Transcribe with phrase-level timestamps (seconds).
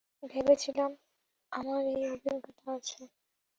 [0.23, 0.91] ভেবেছিলাম,
[1.51, 3.01] আমার এই অভিজ্ঞতা আছে।